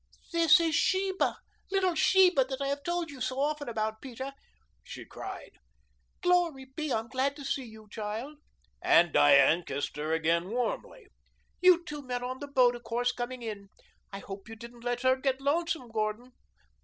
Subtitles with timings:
[0.31, 1.37] "This is Sheba
[1.69, 4.33] little Sheba that I have told you so often about, Peter,"
[4.83, 5.51] she cried.
[6.23, 8.39] "Glory be, I'm glad to see you, child."
[8.81, 11.09] And Diane kissed her again warmly.
[11.61, 13.67] "You two met on the boat, of course, coming in,
[14.11, 16.31] I hope you didn't let her get lonesome, Gordon.